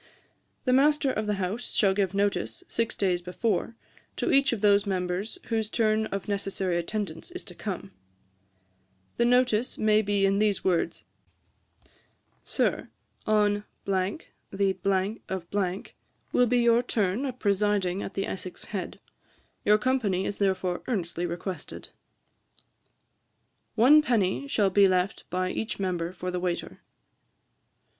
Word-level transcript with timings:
'The 0.65 0.73
master 0.73 1.11
of 1.13 1.27
the 1.27 1.35
house 1.35 1.73
shall 1.75 1.93
give 1.93 2.15
notice, 2.15 2.63
six 2.67 2.95
days 2.95 3.21
before, 3.21 3.75
to 4.17 4.31
each 4.31 4.51
of 4.51 4.61
those 4.61 4.87
members 4.87 5.37
whose 5.49 5.69
turn 5.69 6.07
of 6.07 6.27
necessary 6.27 6.75
attendance 6.75 7.29
is 7.29 7.43
come. 7.59 7.91
'The 9.17 9.25
notice 9.25 9.77
may 9.77 10.01
be 10.01 10.25
in 10.25 10.39
these 10.39 10.63
words: 10.63 11.03
"Sir, 12.43 12.89
On 13.27 13.63
the 13.85 15.17
of 15.29 15.47
will 16.31 16.47
be 16.47 16.59
your 16.59 16.81
turn 16.81 17.25
of 17.27 17.37
presiding 17.37 18.01
at 18.01 18.15
the 18.15 18.25
Essex 18.25 18.65
Head. 18.65 18.99
Your 19.63 19.77
company 19.77 20.25
is 20.25 20.39
therefore 20.39 20.81
earnestly 20.87 21.27
requested." 21.27 21.89
'One 23.75 24.01
penny 24.01 24.47
shall 24.47 24.71
be 24.71 24.87
left 24.87 25.25
by 25.29 25.51
each 25.51 25.79
member 25.79 26.11
for 26.11 26.31
the 26.31 26.39
waiter.' 26.39 26.81